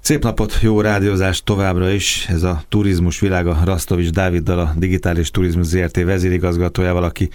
Szép 0.00 0.22
napot, 0.22 0.58
jó 0.60 0.80
rádiózást 0.80 1.44
továbbra 1.44 1.90
is. 1.90 2.26
Ez 2.28 2.42
a 2.42 2.62
turizmus 2.68 3.20
világa 3.20 3.60
Rastovics 3.64 4.10
Dáviddal, 4.10 4.58
a 4.58 4.74
Digitális 4.76 5.30
Turizmus 5.30 5.66
ZRT 5.66 6.02
vezérigazgatójával, 6.02 7.04
aki 7.04 7.30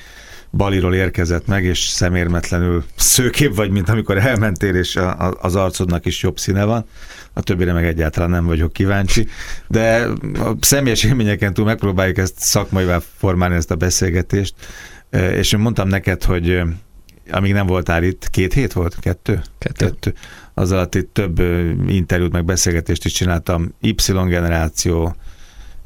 Baliról 0.51 0.95
érkezett 0.95 1.47
meg, 1.47 1.63
és 1.63 1.79
szemérmetlenül 1.79 2.83
szőkép 2.95 3.55
vagy, 3.55 3.69
mint 3.69 3.89
amikor 3.89 4.17
elmentél, 4.17 4.75
és 4.75 4.95
a, 4.95 5.27
a, 5.27 5.37
az 5.41 5.55
arcodnak 5.55 6.05
is 6.05 6.23
jobb 6.23 6.37
színe 6.37 6.63
van. 6.63 6.85
A 7.33 7.41
többire 7.41 7.73
meg 7.73 7.85
egyáltalán 7.85 8.29
nem 8.29 8.45
vagyok 8.45 8.73
kíváncsi. 8.73 9.27
De 9.67 10.07
a 10.39 10.55
személyes 10.59 11.03
élményeken 11.03 11.53
túl 11.53 11.65
megpróbáljuk 11.65 12.17
ezt 12.17 12.33
szakmaivá 12.37 12.99
formálni, 13.17 13.55
ezt 13.55 13.71
a 13.71 13.75
beszélgetést. 13.75 14.53
És 15.11 15.53
én 15.53 15.59
mondtam 15.59 15.87
neked, 15.87 16.23
hogy 16.23 16.61
amíg 17.31 17.53
nem 17.53 17.67
voltál 17.67 18.03
itt, 18.03 18.29
két 18.29 18.53
hét 18.53 18.73
volt? 18.73 18.99
Kettő? 18.99 19.41
Kettő. 19.57 19.85
Kettő. 19.85 20.13
Az 20.53 20.71
alatt 20.71 20.95
itt 20.95 21.13
több 21.13 21.39
interjút, 21.87 22.31
meg 22.31 22.45
beszélgetést 22.45 23.05
is 23.05 23.11
csináltam. 23.11 23.73
Y-generáció, 23.81 25.15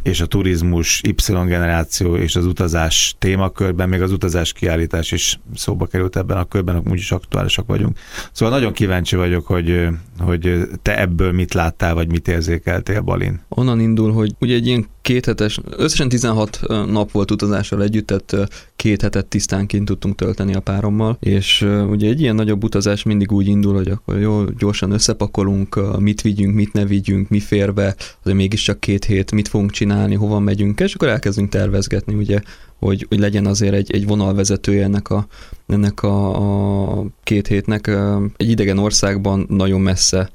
és 0.04 0.22
a 0.22 0.26
turizmus 0.26 1.02
Y-generáció 1.04 2.16
és 2.16 2.36
az 2.36 2.46
utazás 2.46 3.16
témakörben, 3.20 3.90
még 3.90 4.02
az 4.02 4.12
utazás 4.12 4.54
kiállítás 4.54 5.12
is 5.12 5.40
szóba 5.56 5.86
került 5.86 6.16
ebben 6.16 6.38
a 6.38 6.46
körben, 6.46 6.82
úgyis 6.90 7.12
aktuálisak 7.12 7.68
vagyunk. 7.68 7.98
Szóval 8.32 8.54
nagyon 8.56 8.74
kíváncsi 8.74 9.16
vagyok, 9.16 9.46
hogy, 9.46 9.88
hogy 10.20 10.68
te 10.82 11.00
ebből 11.00 11.32
mit 11.32 11.54
láttál, 11.54 11.94
vagy 11.94 12.12
mit 12.12 12.28
érzékeltél, 12.28 13.02
Balin. 13.02 13.42
Onnan 13.50 13.80
indul, 13.80 14.12
hogy 14.12 14.36
ugye 14.40 14.56
egy 14.56 14.68
ilyen 14.68 14.88
kéthetes, 15.08 15.60
összesen 15.70 16.10
16 16.10 16.60
nap 16.68 17.12
volt 17.12 17.32
utazással 17.32 17.84
együtt, 17.84 18.08
tehát 18.08 18.50
két 18.76 19.02
hetet 19.02 19.26
tisztánként 19.26 19.86
tudtunk 19.86 20.16
tölteni 20.16 20.56
a 20.56 20.60
párommal, 20.60 21.18
és 21.20 21.68
ugye 21.90 22.10
egy 22.10 22.22
ilyen 22.22 22.36
nagyobb 22.36 22.64
utazás 22.64 23.04
mindig 23.04 23.32
úgy 23.32 23.48
indul, 23.48 23.74
hogy 23.74 23.90
akkor 23.90 24.20
jó, 24.20 24.44
gyorsan 24.44 24.92
összepakolunk, 24.92 26.00
mit 26.00 26.22
vigyünk, 26.22 26.56
mit 26.56 26.74
ne 26.74 26.86
vigyünk, 26.86 27.30
mi 27.30 27.40
fér 27.40 27.74
be, 27.74 27.96
azért 28.22 28.38
mégiscsak 28.38 28.80
két 28.80 29.06
hét, 29.06 29.32
mit 29.32 29.48
fogunk 29.48 29.72
csinálni, 29.72 30.16
hova 30.16 30.40
megyünk, 30.40 30.80
és 30.80 30.94
akkor 30.94 31.08
elkezdünk 31.08 31.50
tervezgetni, 31.50 32.14
ugye, 32.14 32.40
hogy, 32.80 33.06
hogy 33.10 33.20
legyen 33.20 33.46
azért 33.46 33.74
egy, 33.74 33.92
egy 33.94 34.08
vonalvezetője 34.08 34.84
ennek 34.84 35.10
a, 35.10 35.28
ennek 35.68 36.04
a, 36.04 37.00
a 37.00 37.06
két 37.24 37.48
hétnek. 37.48 37.92
Egy 38.38 38.50
idegen 38.50 38.78
országban 38.78 39.46
nagyon 39.50 39.82
messze 39.82 40.30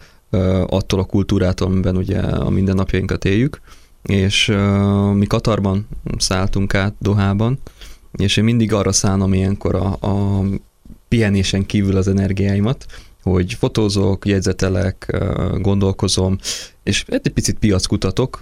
attól 0.67 1.01
a 1.01 1.05
kultúrától, 1.05 1.69
amiben 1.69 1.97
ugye 1.97 2.19
a 2.19 2.51
mindennapjainkat 2.51 3.25
éljük, 3.25 3.61
és 4.03 4.49
uh, 4.49 5.13
mi 5.13 5.27
Katarban 5.27 5.89
szálltunk 6.19 6.75
át 6.75 6.95
Dohában, 6.99 7.59
és 8.13 8.37
én 8.37 8.45
mindig 8.45 8.73
arra 8.73 8.93
szánom 8.93 9.35
ilyenkor 9.35 9.75
a, 9.75 9.97
a 10.01 10.43
pihenésen 11.09 11.67
kívül 11.67 11.97
az 11.97 12.09
energiáimat, 12.09 12.87
hogy 13.23 13.53
fotózok, 13.55 14.27
jegyzetelek, 14.27 15.23
gondolkozom, 15.59 16.39
és 16.83 17.05
egy 17.09 17.29
picit 17.29 17.59
piackutatok 17.59 18.39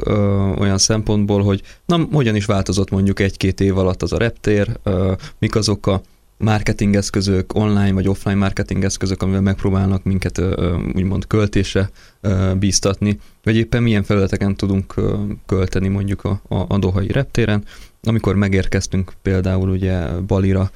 olyan 0.58 0.78
szempontból, 0.78 1.42
hogy 1.42 1.62
na, 1.86 2.06
hogyan 2.12 2.34
is 2.34 2.44
változott 2.44 2.90
mondjuk 2.90 3.20
egy-két 3.20 3.60
év 3.60 3.78
alatt 3.78 4.02
az 4.02 4.12
a 4.12 4.18
reptér, 4.18 4.78
mik 5.38 5.54
azok 5.54 5.86
a 5.86 6.02
marketingeszközök, 6.40 7.54
online 7.54 7.92
vagy 7.92 8.08
offline 8.08 8.36
marketingeszközök, 8.36 9.22
amivel 9.22 9.40
megpróbálnak 9.40 10.02
minket 10.02 10.42
úgymond 10.94 11.26
költésre 11.26 11.90
bíztatni, 12.58 13.18
vagy 13.42 13.56
éppen 13.56 13.82
milyen 13.82 14.02
felületeken 14.02 14.56
tudunk 14.56 14.94
költeni 15.46 15.88
mondjuk 15.88 16.24
a, 16.24 16.40
a, 16.48 16.64
a 16.68 16.78
Dohai 16.78 17.12
reptéren. 17.12 17.64
Amikor 18.02 18.34
megérkeztünk 18.34 19.12
például 19.22 19.68
ugye 19.68 20.06
Balira, 20.08 20.70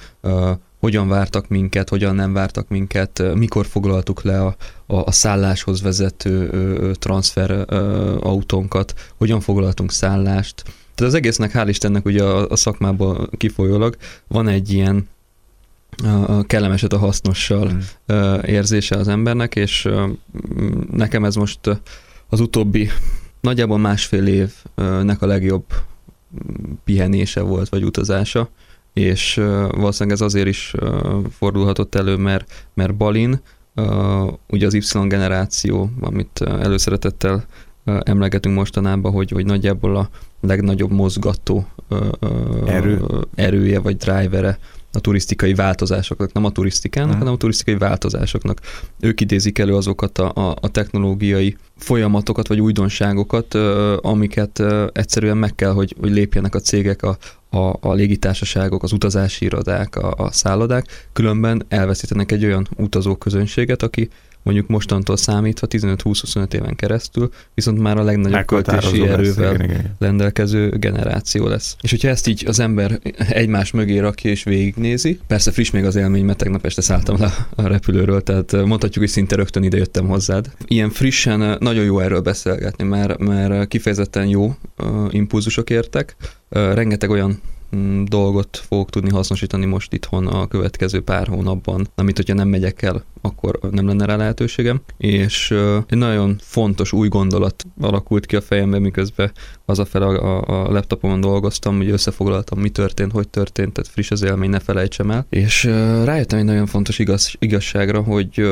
hogyan 0.79 1.09
vártak 1.09 1.49
minket, 1.49 1.89
hogyan 1.89 2.15
nem 2.15 2.33
vártak 2.33 2.69
minket, 2.69 3.23
mikor 3.35 3.67
foglaltuk 3.67 4.23
le 4.23 4.41
a, 4.41 4.57
a, 4.87 4.97
a 4.97 5.13
szálláshoz 5.13 5.83
vezető 5.83 6.51
transfer 6.93 7.51
autónkat, 8.21 8.95
hogyan 9.17 9.41
foglaltunk 9.41 9.93
szállást. 9.93 10.63
Tehát 10.95 11.13
az 11.13 11.19
egésznek 11.19 11.53
hál' 11.55 11.69
Istennek 11.69 12.05
ugye 12.05 12.23
a, 12.23 12.49
a 12.49 12.57
szakmából 12.57 13.29
kifolyólag 13.37 13.97
van 14.29 14.49
egy 14.49 14.73
ilyen 14.73 15.09
a 16.27 16.43
kellemeset 16.43 16.93
a 16.93 16.99
hasznossal 16.99 17.73
mm. 17.73 18.35
érzése 18.41 18.97
az 18.97 19.09
embernek, 19.09 19.57
és 19.57 19.89
nekem 20.91 21.25
ez 21.25 21.35
most 21.35 21.61
az 22.29 22.41
utóbbi 22.41 22.89
nagyjából 23.41 23.79
másfél 23.79 24.27
évnek 24.27 25.23
a 25.23 25.27
legjobb 25.27 25.65
pihenése 26.85 27.41
volt, 27.41 27.69
vagy 27.69 27.85
utazása, 27.85 28.49
és 28.93 29.35
valószínűleg 29.71 30.19
ez 30.19 30.21
azért 30.21 30.47
is 30.47 30.75
fordulhatott 31.31 31.95
elő, 31.95 32.17
mert, 32.17 32.69
mert 32.75 32.95
Balin, 32.95 33.41
ugye 34.49 34.67
az 34.67 34.75
Y 34.75 35.07
generáció, 35.09 35.91
amit 36.01 36.41
előszeretettel 36.41 37.45
emlegetünk 37.85 38.57
mostanában, 38.57 39.13
hogy, 39.13 39.31
hogy 39.31 39.47
nagyjából 39.47 39.97
a 39.97 40.09
legnagyobb 40.41 40.91
mozgató 40.91 41.67
Erő. 42.67 43.05
erője 43.35 43.81
vagy 43.81 43.97
drivere 43.97 44.59
a 44.95 45.01
turisztikai 45.01 45.55
változásoknak, 45.55 46.33
nem 46.33 46.45
a 46.45 46.53
turisztikának, 46.53 47.11
hmm. 47.11 47.19
hanem 47.19 47.35
a 47.35 47.37
turisztikai 47.37 47.77
változásoknak. 47.77 48.61
Ők 49.01 49.21
idézik 49.21 49.59
elő 49.59 49.75
azokat 49.75 50.19
a, 50.19 50.33
a, 50.35 50.57
a 50.61 50.69
technológiai 50.69 51.57
folyamatokat, 51.77 52.49
vagy 52.49 52.61
újdonságokat, 52.61 53.55
amiket 54.01 54.63
egyszerűen 54.93 55.37
meg 55.37 55.55
kell, 55.55 55.73
hogy, 55.73 55.95
hogy 56.01 56.11
lépjenek 56.11 56.55
a 56.55 56.61
cégek, 56.61 57.03
a, 57.03 57.17
a, 57.51 57.77
a 57.81 57.93
légitársaságok, 57.93 58.83
az 58.83 58.93
utazási 58.93 59.45
irodák, 59.45 59.97
a, 59.97 60.15
a 60.17 60.33
szállodák, 60.33 61.09
különben 61.13 61.65
elveszítenek 61.69 62.33
egy 62.33 62.45
olyan 62.45 62.69
utazóközönséget, 62.77 63.83
aki 63.83 64.09
mondjuk 64.45 64.69
mostantól 64.69 65.17
számítva 65.17 65.67
15-20-25 65.71 66.53
éven 66.53 66.77
keresztül, 66.77 67.31
viszont 67.55 67.79
már 67.79 67.99
a 67.99 68.03
legnagyobb 68.03 68.45
költési 68.45 69.07
erővel 69.07 69.53
lesz, 69.53 69.55
igen, 69.55 69.71
igen. 69.71 69.95
rendelkező 69.99 70.69
generáció 70.69 71.47
lesz. 71.47 71.77
És 71.81 71.91
hogyha 71.91 72.09
ezt 72.09 72.27
így 72.27 72.45
az 72.47 72.59
ember 72.59 73.01
egymás 73.29 73.71
mögé 73.71 73.99
rakja 73.99 74.31
és 74.31 74.45
végignézi, 74.45 75.21
persze 75.27 75.51
friss 75.51 75.71
még 75.71 75.85
az 75.85 75.97
élmény, 75.97 76.25
mert 76.25 76.39
tegnap 76.39 76.65
este 76.65 76.83
szálltam 76.83 77.21
le 77.21 77.47
a 77.55 77.67
repülőről, 77.67 78.23
tehát 78.23 78.53
mondhatjuk, 78.53 79.05
hogy 79.05 79.09
szinte 79.09 79.37
rögtön 79.37 79.63
ide 79.63 79.77
jöttem 79.77 80.07
hozzád. 80.07 80.51
Ilyen 80.67 80.91
frissen 80.91 81.57
nagyon 81.61 81.85
jó 81.85 81.99
erről 81.99 82.21
beszélgetni, 82.21 82.85
mert, 82.85 83.19
mert 83.19 83.69
kifejezetten 83.69 84.27
jó 84.27 84.55
impulzusok 85.11 85.71
értek, 85.71 86.17
rengeteg 86.49 87.11
olyan 87.11 87.41
dolgot 88.05 88.57
fogok 88.69 88.91
tudni 88.91 89.11
hasznosítani 89.11 89.65
most 89.65 89.93
itthon 89.93 90.27
a 90.27 90.47
következő 90.47 91.01
pár 91.01 91.27
hónapban, 91.27 91.87
amit 91.95 92.17
hogyha 92.17 92.35
nem 92.35 92.49
megyek 92.49 92.83
el, 92.83 93.05
akkor 93.21 93.59
nem 93.71 93.87
lenne 93.87 94.05
rá 94.05 94.17
lehetőségem. 94.17 94.81
És 94.97 95.51
egy 95.87 95.99
nagyon 95.99 96.37
fontos 96.41 96.93
új 96.93 97.09
gondolat 97.09 97.65
alakult 97.81 98.27
ki 98.27 98.37
a 98.37 98.41
fejembe, 98.41 98.79
miközben 98.79 99.33
fel 99.85 100.03
a, 100.03 100.09
a, 100.09 100.65
a 100.67 100.71
laptopomon 100.71 101.21
dolgoztam, 101.21 101.77
hogy 101.77 101.91
összefoglaltam, 101.91 102.61
mi 102.61 102.69
történt, 102.69 103.13
hogy 103.13 103.29
történt, 103.29 103.73
tehát 103.73 103.91
friss 103.91 104.11
az 104.11 104.23
élmény, 104.23 104.51
ne 104.51 104.59
felejtsem 104.59 105.11
el. 105.11 105.27
És 105.31 105.65
rájöttem 106.05 106.39
egy 106.39 106.45
nagyon 106.45 106.67
fontos 106.67 106.99
igaz, 106.99 107.35
igazságra, 107.39 108.03
hogy 108.03 108.43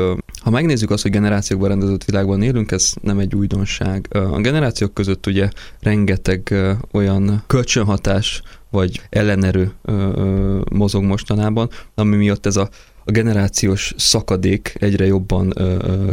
ha 0.41 0.49
megnézzük 0.49 0.89
azt, 0.89 1.01
hogy 1.01 1.11
generációkban 1.11 1.69
rendezett 1.69 2.05
világban 2.05 2.41
élünk, 2.41 2.71
ez 2.71 2.93
nem 3.01 3.19
egy 3.19 3.35
újdonság. 3.35 4.07
A 4.11 4.41
generációk 4.41 4.93
között 4.93 5.27
ugye 5.27 5.49
rengeteg 5.79 6.55
olyan 6.91 7.43
kölcsönhatás 7.47 8.41
vagy 8.73 9.01
ellenerő 9.09 9.71
ö, 9.81 9.91
ö, 9.91 10.61
mozog 10.71 11.03
mostanában, 11.03 11.69
ami 11.95 12.15
miatt 12.15 12.45
ez 12.45 12.55
a, 12.55 12.69
a 13.05 13.11
generációs 13.11 13.93
szakadék 13.97 14.75
egyre 14.79 15.05
jobban 15.05 15.53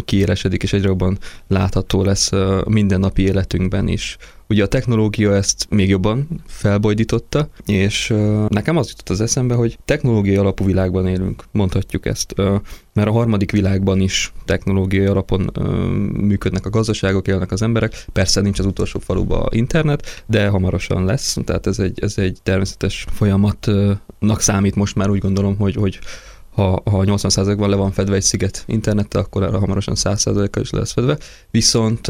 kiélesedik, 0.04 0.62
és 0.62 0.72
egyre 0.72 0.88
jobban 0.88 1.18
látható 1.48 2.02
lesz 2.02 2.32
ö, 2.32 2.62
mindennapi 2.66 3.22
életünkben 3.22 3.88
is. 3.88 4.16
Ugye 4.50 4.62
a 4.62 4.66
technológia 4.66 5.34
ezt 5.34 5.66
még 5.68 5.88
jobban 5.88 6.28
felbojdította, 6.46 7.48
és 7.66 8.14
nekem 8.48 8.76
az 8.76 8.88
jutott 8.88 9.08
az 9.08 9.20
eszembe, 9.20 9.54
hogy 9.54 9.78
technológiai 9.84 10.36
alapú 10.36 10.64
világban 10.64 11.06
élünk, 11.06 11.44
mondhatjuk 11.50 12.06
ezt, 12.06 12.34
mert 12.92 13.08
a 13.08 13.12
harmadik 13.12 13.50
világban 13.50 14.00
is 14.00 14.32
technológiai 14.44 15.06
alapon 15.06 15.50
működnek 16.12 16.66
a 16.66 16.70
gazdaságok, 16.70 17.28
élnek 17.28 17.52
az 17.52 17.62
emberek, 17.62 18.04
persze 18.12 18.40
nincs 18.40 18.58
az 18.58 18.66
utolsó 18.66 18.98
faluba 18.98 19.48
internet, 19.50 20.24
de 20.26 20.48
hamarosan 20.48 21.04
lesz, 21.04 21.36
tehát 21.44 21.66
ez 21.66 21.78
egy, 21.78 22.00
ez 22.00 22.18
egy 22.18 22.38
természetes 22.42 23.06
folyamatnak 23.10 24.40
számít 24.40 24.74
most 24.74 24.96
már 24.96 25.10
úgy 25.10 25.20
gondolom, 25.20 25.56
hogy, 25.56 25.74
hogy 25.74 25.98
ha, 26.50 26.82
ha 26.84 27.02
80%-ban 27.04 27.68
le 27.68 27.76
van 27.76 27.92
fedve 27.92 28.14
egy 28.14 28.22
sziget 28.22 28.64
internettel, 28.66 29.20
akkor 29.20 29.42
erre 29.42 29.58
hamarosan 29.58 29.94
100%-kal 29.96 30.62
is 30.62 30.70
lesz 30.70 30.92
fedve. 30.92 31.18
Viszont 31.50 32.08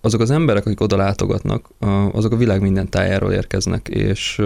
azok 0.00 0.20
az 0.20 0.30
emberek, 0.30 0.66
akik 0.66 0.80
oda 0.80 0.96
látogatnak, 0.96 1.68
azok 2.12 2.32
a 2.32 2.36
világ 2.36 2.60
minden 2.60 2.88
tájáról 2.88 3.32
érkeznek, 3.32 3.88
és 3.88 4.42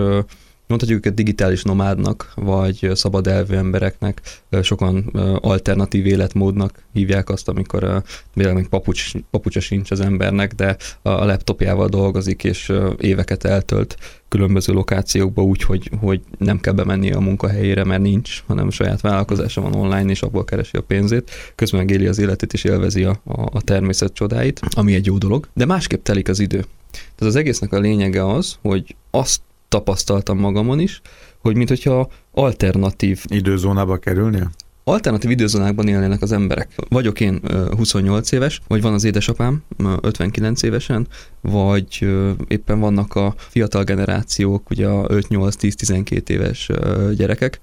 mondhatjuk 0.67 0.99
őket 0.99 1.15
digitális 1.15 1.63
nomádnak, 1.63 2.33
vagy 2.35 2.91
szabad 2.95 3.27
elvű 3.27 3.55
embereknek, 3.55 4.21
sokan 4.63 5.05
alternatív 5.41 6.07
életmódnak 6.07 6.83
hívják 6.93 7.31
azt, 7.31 7.49
amikor 7.49 8.03
még 8.35 8.69
papucs, 8.69 9.13
papucsa 9.31 9.61
sincs 9.61 9.91
az 9.91 10.01
embernek, 10.01 10.55
de 10.55 10.77
a 11.03 11.11
laptopjával 11.11 11.89
dolgozik, 11.89 12.45
és 12.45 12.73
éveket 12.99 13.45
eltölt 13.45 13.97
különböző 14.29 14.73
lokációkba 14.73 15.43
úgy, 15.43 15.63
hogy, 15.63 15.91
hogy 16.01 16.21
nem 16.39 16.61
kell 16.61 16.73
bemenni 16.73 17.13
a 17.13 17.21
munkahelyére, 17.21 17.85
mert 17.85 18.03
nincs, 18.03 18.43
hanem 18.47 18.71
saját 18.71 19.01
vállalkozása 19.01 19.61
van 19.61 19.75
online, 19.75 20.11
és 20.11 20.23
abból 20.23 20.45
keresi 20.45 20.77
a 20.77 20.81
pénzét, 20.81 21.31
közben 21.55 21.81
megéli 21.81 22.07
az 22.07 22.19
életét, 22.19 22.53
és 22.53 22.65
élvezi 22.65 23.05
a, 23.05 23.21
a, 23.25 23.63
természet 23.63 24.13
csodáit, 24.13 24.61
ami 24.71 24.95
egy 24.95 25.07
jó 25.07 25.19
dolog, 25.19 25.49
de 25.55 25.65
másképp 25.65 26.03
telik 26.03 26.29
az 26.29 26.39
idő. 26.39 26.65
Tehát 26.91 27.35
az 27.35 27.37
egésznek 27.37 27.73
a 27.73 27.79
lényege 27.79 28.27
az, 28.27 28.57
hogy 28.63 28.97
azt 29.11 29.41
tapasztaltam 29.69 30.39
magamon 30.39 30.81
is, 30.81 31.01
hogy 31.39 31.57
mint 31.57 31.69
hogyha 31.69 32.09
alternatív 32.33 33.25
időzónába 33.27 33.97
kerülnél? 33.97 34.51
alternatív 34.89 35.31
időzónákban 35.31 35.89
élnének 35.89 36.23
az 36.23 36.33
emberek. 36.33 36.75
Vagyok 36.89 37.21
én 37.21 37.41
28 37.77 38.33
éves, 38.33 38.61
vagy 38.69 38.83
van 38.83 38.93
az 38.93 39.05
édesapám 39.05 39.63
59 40.01 40.63
évesen, 40.63 41.07
vagy 41.41 42.09
éppen 42.49 42.81
vannak 42.81 43.15
a 43.15 43.35
fiatal 43.37 43.85
generációk, 43.85 44.71
ugye 44.71 44.87
a 44.87 45.07
5-8-10-12 45.07 46.29
éves 46.29 46.71
gyerekek, 47.17 47.61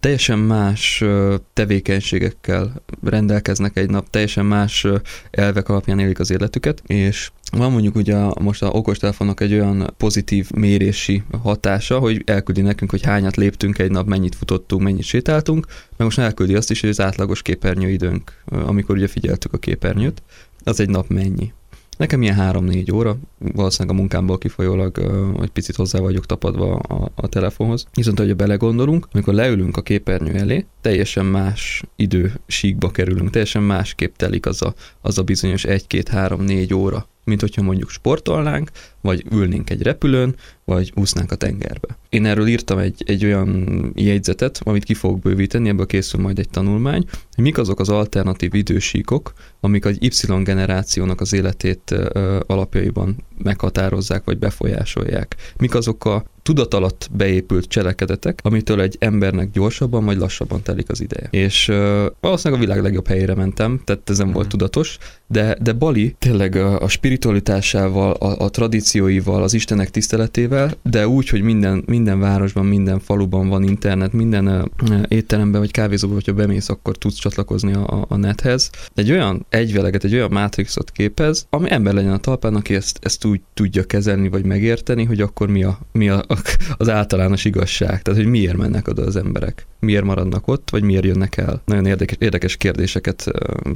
teljesen 0.00 0.38
más 0.38 1.04
tevékenységekkel 1.52 2.82
rendelkeznek 3.02 3.76
egy 3.76 3.90
nap, 3.90 4.10
teljesen 4.10 4.46
más 4.46 4.86
elvek 5.30 5.68
alapján 5.68 5.98
élik 5.98 6.18
az 6.18 6.30
életüket, 6.30 6.82
és 6.86 7.30
van 7.52 7.72
mondjuk 7.72 7.94
ugye 7.94 8.16
most 8.40 8.62
a 8.62 8.68
okostelefonnak 8.68 9.40
egy 9.40 9.52
olyan 9.52 9.94
pozitív 9.96 10.50
mérési 10.50 11.22
hatása, 11.42 11.98
hogy 11.98 12.22
elküldi 12.24 12.60
nekünk, 12.60 12.90
hogy 12.90 13.02
hányat 13.02 13.36
léptünk 13.36 13.78
egy 13.78 13.90
nap, 13.90 14.06
mennyit 14.06 14.34
futottunk, 14.34 14.82
mennyit 14.82 15.04
sétáltunk, 15.04 15.66
meg 15.68 16.06
most 16.06 16.18
elküldi 16.18 16.54
azt 16.54 16.70
is, 16.70 16.80
hogy 16.80 16.90
az 16.90 17.00
átlagos 17.00 17.42
képernyőidőnk, 17.42 18.32
amikor 18.44 18.96
ugye 18.96 19.06
figyeltük 19.06 19.52
a 19.52 19.58
képernyőt, 19.58 20.22
az 20.64 20.80
egy 20.80 20.88
nap 20.88 21.08
mennyi. 21.08 21.52
Nekem 21.96 22.22
ilyen 22.22 22.34
három-négy 22.34 22.92
óra, 22.92 23.16
valószínűleg 23.38 23.96
a 23.96 24.00
munkámból 24.00 24.38
kifolyólag 24.38 24.98
egy 25.42 25.50
picit 25.50 25.76
hozzá 25.76 25.98
vagyok 25.98 26.26
tapadva 26.26 26.76
a, 26.76 27.10
a 27.14 27.28
telefonhoz. 27.28 27.86
Viszont, 27.94 28.18
hogyha 28.18 28.34
belegondolunk, 28.34 29.08
amikor 29.12 29.34
leülünk 29.34 29.76
a 29.76 29.82
képernyő 29.82 30.34
elé, 30.34 30.66
teljesen 30.80 31.24
más 31.24 31.82
idő 31.96 32.32
síkba 32.46 32.90
kerülünk, 32.90 33.30
teljesen 33.30 33.62
másképp 33.62 34.16
telik 34.16 34.46
az 34.46 34.62
a, 34.62 34.74
az 35.00 35.18
a 35.18 35.22
bizonyos 35.22 35.64
egy-két-három-négy 35.64 36.74
óra, 36.74 37.08
mint 37.24 37.40
hogyha 37.40 37.62
mondjuk 37.62 37.90
sportolnánk, 37.90 38.70
vagy 39.00 39.24
ülnénk 39.30 39.70
egy 39.70 39.82
repülőn, 39.82 40.34
vagy 40.66 40.92
úsznánk 40.94 41.32
a 41.32 41.34
tengerbe. 41.34 41.98
Én 42.08 42.24
erről 42.24 42.46
írtam 42.46 42.78
egy, 42.78 43.02
egy 43.06 43.24
olyan 43.24 43.92
jegyzetet, 43.94 44.60
amit 44.64 44.84
ki 44.84 44.94
fogok 44.94 45.18
bővíteni, 45.18 45.68
ebből 45.68 45.86
készül 45.86 46.20
majd 46.20 46.38
egy 46.38 46.48
tanulmány, 46.48 47.04
hogy 47.34 47.44
mik 47.44 47.58
azok 47.58 47.80
az 47.80 47.88
alternatív 47.88 48.54
idősíkok, 48.54 49.32
amik 49.60 49.84
az 49.84 49.96
Y 50.00 50.42
generációnak 50.42 51.20
az 51.20 51.32
életét 51.32 51.90
ö, 51.90 52.40
alapjaiban 52.46 53.16
meghatározzák, 53.42 54.24
vagy 54.24 54.38
befolyásolják. 54.38 55.36
Mik 55.58 55.74
azok 55.74 56.04
a 56.04 56.24
tudat 56.42 56.74
alatt 56.74 57.08
beépült 57.12 57.68
cselekedetek, 57.68 58.40
amitől 58.42 58.80
egy 58.80 58.96
embernek 58.98 59.50
gyorsabban 59.50 60.04
vagy 60.04 60.16
lassabban 60.16 60.62
telik 60.62 60.90
az 60.90 61.00
ideje. 61.00 61.28
És 61.30 61.68
ö, 61.68 62.06
valószínűleg 62.20 62.62
a 62.62 62.64
világ 62.64 62.82
legjobb 62.82 63.06
helyére 63.06 63.34
mentem, 63.34 63.80
tehát 63.84 64.10
ez 64.10 64.18
nem 64.18 64.32
volt 64.32 64.46
mhm. 64.46 64.56
tudatos, 64.56 64.98
de, 65.26 65.56
de 65.62 65.72
Bali 65.72 66.14
tényleg 66.18 66.56
a, 66.56 66.80
a 66.80 66.88
spiritualitásával, 66.88 68.12
a, 68.12 68.44
a 68.44 68.50
tradícióival, 68.50 69.42
az 69.42 69.54
Istenek 69.54 69.90
tiszteletével, 69.90 70.55
de 70.82 71.08
úgy, 71.08 71.28
hogy 71.28 71.42
minden, 71.42 71.82
minden 71.86 72.20
városban, 72.20 72.66
minden 72.66 72.98
faluban 72.98 73.48
van 73.48 73.62
internet, 73.62 74.12
minden 74.12 74.70
étteremben 75.08 75.60
vagy 75.60 75.70
kávézóban, 75.70 76.16
hogyha 76.16 76.32
bemész, 76.32 76.68
akkor 76.68 76.96
tudsz 76.96 77.18
csatlakozni 77.18 77.72
a, 77.72 78.04
a 78.08 78.16
nethez. 78.16 78.70
Egy 78.94 79.10
olyan 79.10 79.46
egyveleget, 79.48 80.04
egy 80.04 80.14
olyan 80.14 80.30
mátrixot 80.30 80.90
képez, 80.90 81.46
ami 81.50 81.70
ember 81.70 81.94
legyen 81.94 82.12
a 82.12 82.18
talpán, 82.18 82.54
aki 82.54 82.74
ezt, 82.74 82.98
ezt 83.02 83.24
úgy 83.24 83.40
tudja 83.54 83.84
kezelni, 83.84 84.28
vagy 84.28 84.44
megérteni, 84.44 85.04
hogy 85.04 85.20
akkor 85.20 85.48
mi, 85.48 85.62
a, 85.62 85.78
mi 85.92 86.08
a, 86.08 86.24
az 86.76 86.88
általános 86.88 87.44
igazság. 87.44 88.02
Tehát, 88.02 88.20
hogy 88.20 88.30
miért 88.30 88.56
mennek 88.56 88.88
oda 88.88 89.02
az 89.02 89.16
emberek, 89.16 89.66
miért 89.80 90.04
maradnak 90.04 90.48
ott, 90.48 90.70
vagy 90.70 90.82
miért 90.82 91.04
jönnek 91.04 91.36
el. 91.36 91.62
Nagyon 91.64 91.86
érdekes, 91.86 92.16
érdekes 92.20 92.56
kérdéseket 92.56 93.30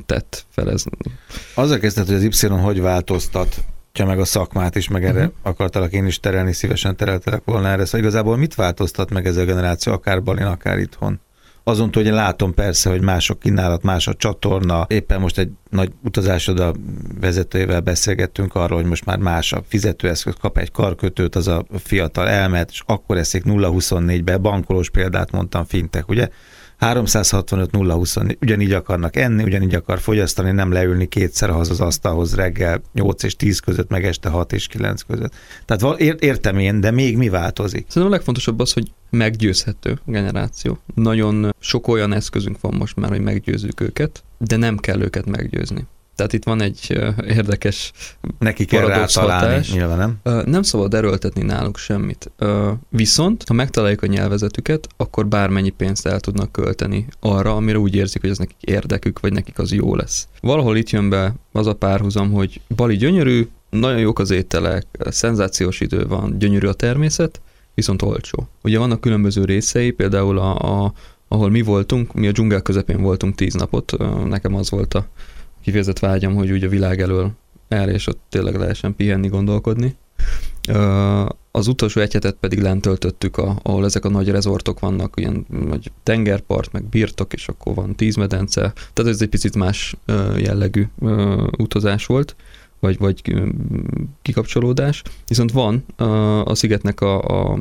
tett 0.07 0.45
felezni. 0.49 0.93
Azzal 1.55 1.79
kezdett, 1.79 2.07
hogy 2.07 2.15
az 2.15 2.43
Y 2.43 2.47
hogy 2.47 2.81
változtat 2.81 3.65
meg 4.05 4.21
a 4.21 4.25
szakmát 4.25 4.77
is, 4.77 4.89
meg 4.89 5.05
erre 5.05 5.19
uh-huh. 5.19 5.35
akartalak 5.43 5.93
én 5.93 6.07
is 6.07 6.21
terelni, 6.21 6.53
szívesen 6.53 6.97
tereltelek 6.97 7.43
volna 7.45 7.69
erre. 7.69 7.85
Szóval 7.85 8.01
igazából 8.01 8.37
mit 8.37 8.55
változtat 8.55 9.11
meg 9.11 9.27
ez 9.27 9.37
a 9.37 9.45
generáció, 9.45 9.93
akár 9.93 10.23
Balin, 10.23 10.45
akár 10.45 10.79
itthon? 10.79 11.21
Azon 11.65 11.91
hogy 11.93 12.07
én 12.07 12.15
látom 12.15 12.55
persze, 12.55 12.91
hogy 12.91 13.01
mások 13.01 13.39
kínálat, 13.39 13.83
más 13.83 14.07
a 14.07 14.15
csatorna. 14.15 14.87
Éppen 14.89 15.21
most 15.21 15.39
egy 15.39 15.51
nagy 15.71 15.93
a 16.47 16.75
vezetőjével 17.21 17.81
beszélgettünk 17.81 18.55
arról, 18.55 18.79
hogy 18.79 18.89
most 18.89 19.05
már 19.05 19.19
más 19.19 19.53
a 19.53 19.63
fizetőeszköz, 19.69 20.35
kap 20.41 20.59
egy 20.59 20.71
karkötőt, 20.71 21.37
az 21.37 21.49
a 21.49 21.65
fiatal 21.79 22.29
elmet, 22.29 22.71
és 22.71 22.83
akkor 22.87 23.17
eszik 23.17 23.43
0-24-be, 23.47 24.37
bankolós 24.37 24.91
példát 24.91 25.31
mondtam 25.31 25.65
fintek, 25.65 26.09
ugye? 26.09 26.29
365 26.81 27.71
024, 27.71 28.39
ugyanígy 28.41 28.73
akarnak 28.73 29.17
enni, 29.17 29.43
ugyanígy 29.43 29.75
akar 29.75 29.99
fogyasztani, 29.99 30.51
nem 30.51 30.73
leülni 30.73 31.07
kétszer 31.07 31.51
haza 31.51 31.73
az 31.73 31.81
asztalhoz 31.81 32.35
reggel 32.35 32.83
8 32.93 33.23
és 33.23 33.37
10 33.37 33.59
között, 33.59 33.89
meg 33.89 34.05
este 34.05 34.29
6 34.29 34.53
és 34.53 34.67
9 34.67 35.03
között. 35.03 35.33
Tehát 35.65 36.01
értem 36.01 36.59
én, 36.59 36.81
de 36.81 36.91
még 36.91 37.17
mi 37.17 37.29
változik? 37.29 37.85
Szerintem 37.89 38.07
a 38.07 38.15
legfontosabb 38.15 38.61
az, 38.61 38.73
hogy 38.73 38.93
meggyőzhető 39.11 39.99
generáció. 40.05 40.79
Nagyon 40.95 41.55
sok 41.59 41.89
olyan 41.89 42.13
eszközünk 42.13 42.61
van 42.61 42.75
most 42.75 42.97
már, 42.97 43.11
hogy 43.11 43.21
meggyőzzük 43.21 43.81
őket, 43.81 44.23
de 44.39 44.57
nem 44.57 44.77
kell 44.77 45.01
őket 45.01 45.27
meggyőzni. 45.27 45.87
Tehát 46.21 46.35
itt 46.35 46.45
van 46.45 46.63
egy 46.63 46.99
érdekes 47.27 47.93
Neki 48.39 48.65
kell 48.65 48.87
rátalálni, 48.87 49.67
nyilván 49.73 49.99
nem? 50.23 50.45
Nem 50.45 50.63
szabad 50.63 50.95
erőltetni 50.95 51.43
náluk 51.43 51.77
semmit. 51.77 52.31
Viszont, 52.89 53.45
ha 53.47 53.55
megtaláljuk 53.55 54.03
a 54.03 54.07
nyelvezetüket, 54.07 54.87
akkor 54.97 55.27
bármennyi 55.27 55.71
pénzt 55.71 56.07
el 56.07 56.21
tudnak 56.21 56.53
költeni 56.53 57.07
arra, 57.21 57.57
amire 57.57 57.79
úgy 57.79 57.95
érzik, 57.95 58.21
hogy 58.21 58.31
ez 58.31 58.39
nekik 58.39 58.57
érdekük, 58.61 59.21
vagy 59.21 59.33
nekik 59.33 59.59
az 59.59 59.73
jó 59.73 59.95
lesz. 59.95 60.29
Valahol 60.41 60.77
itt 60.77 60.91
jön 60.91 61.09
be 61.09 61.35
az 61.53 61.67
a 61.67 61.75
párhuzam, 61.75 62.33
hogy 62.33 62.61
Bali 62.77 62.97
gyönyörű, 62.97 63.49
nagyon 63.71 63.99
jók 63.99 64.19
az 64.19 64.31
ételek, 64.31 64.87
szenzációs 64.99 65.81
idő 65.81 66.07
van, 66.07 66.39
gyönyörű 66.39 66.67
a 66.67 66.73
természet, 66.73 67.41
viszont 67.75 68.03
olcsó. 68.03 68.49
Ugye 68.63 68.79
vannak 68.79 69.01
különböző 69.01 69.45
részei, 69.45 69.91
például 69.91 70.39
a, 70.39 70.85
a 70.85 70.93
ahol 71.29 71.51
mi 71.51 71.63
voltunk, 71.63 72.15
mi 72.15 72.27
a 72.27 72.33
dzsungel 72.33 72.63
közepén 72.63 73.03
voltunk 73.03 73.35
tíz 73.35 73.55
napot, 73.55 73.97
nekem 74.29 74.55
az 74.55 74.71
volt 74.71 74.95
a 74.95 75.07
kifejezett 75.63 75.99
vágyam, 75.99 76.35
hogy 76.35 76.51
úgy 76.51 76.65
a 76.65 76.69
világ 76.69 77.01
elől 77.01 77.31
el, 77.69 77.89
és 77.89 78.07
ott 78.07 78.21
tényleg 78.29 78.55
lehessen 78.55 78.97
pihenni, 78.97 79.29
gondolkodni. 79.29 79.97
Az 81.51 81.67
utolsó 81.67 82.01
egy 82.01 82.13
hetet 82.13 82.37
pedig 82.41 82.61
lent 82.61 82.83
töltöttük, 82.83 83.37
ahol 83.37 83.85
ezek 83.85 84.05
a 84.05 84.09
nagy 84.09 84.29
rezortok 84.29 84.81
vannak, 84.81 85.15
ilyen 85.17 85.47
nagy 85.49 85.93
tengerpart, 86.03 86.73
meg 86.73 86.85
birtok, 86.85 87.33
és 87.33 87.49
akkor 87.49 87.75
van 87.75 87.97
tízmedence, 87.97 88.73
tehát 88.93 89.13
ez 89.13 89.21
egy 89.23 89.29
picit 89.29 89.57
más 89.57 89.97
jellegű 90.37 90.87
utazás 91.59 92.07
volt, 92.07 92.37
vagy, 92.81 92.99
vagy 92.99 93.23
kikapcsolódás. 94.23 95.03
Viszont 95.27 95.53
van 95.53 95.85
a 96.45 96.55
szigetnek 96.55 97.01
a, 97.01 97.51
a 97.53 97.59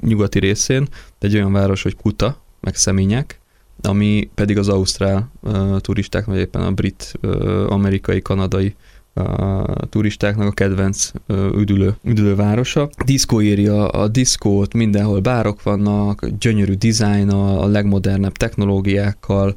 nyugati 0.00 0.38
részén 0.38 0.88
egy 1.18 1.34
olyan 1.34 1.52
város, 1.52 1.82
hogy 1.82 1.96
Kuta, 1.96 2.42
meg 2.60 2.74
Szemények, 2.74 3.39
ami 3.82 4.30
pedig 4.34 4.58
az 4.58 4.68
ausztrál 4.68 5.30
uh, 5.42 5.78
turisták, 5.78 6.24
vagy 6.24 6.38
éppen 6.38 6.62
a 6.62 6.70
brit, 6.70 7.12
uh, 7.22 7.72
amerikai, 7.72 8.22
kanadai 8.22 8.74
a 9.14 9.86
turistáknak 9.86 10.46
a 10.46 10.50
kedvenc 10.50 11.10
üdülő, 11.56 11.96
üdülő 12.04 12.34
városa. 12.34 12.90
Diszkó 13.04 13.40
írja 13.40 13.88
a 13.88 14.08
diszkót, 14.08 14.74
mindenhol 14.74 15.20
bárok 15.20 15.62
vannak, 15.62 16.26
gyönyörű 16.38 16.74
dizájn, 16.74 17.28
a 17.28 17.66
legmodernebb 17.66 18.36
technológiákkal, 18.36 19.54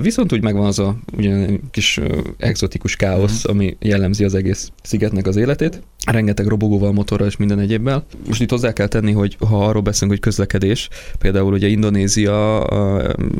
Viszont 0.00 0.32
úgy 0.32 0.42
megvan 0.42 0.66
az 0.66 0.78
a 0.78 0.96
ugyan, 1.16 1.60
kis 1.70 2.00
exotikus 2.36 2.96
káosz, 2.96 3.48
mm. 3.48 3.50
ami 3.50 3.76
jellemzi 3.80 4.24
az 4.24 4.34
egész 4.34 4.70
szigetnek 4.82 5.26
az 5.26 5.36
életét. 5.36 5.82
Rengeteg 6.10 6.46
robogóval, 6.46 6.92
motorral 6.92 7.26
és 7.26 7.36
minden 7.36 7.58
egyébben. 7.58 8.02
Most 8.26 8.40
itt 8.40 8.50
hozzá 8.50 8.72
kell 8.72 8.86
tenni, 8.86 9.12
hogy 9.12 9.36
ha 9.48 9.66
arról 9.66 9.82
beszélünk, 9.82 10.12
hogy 10.12 10.20
közlekedés, 10.20 10.88
például 11.18 11.52
ugye 11.52 11.66
Indonézia 11.66 12.66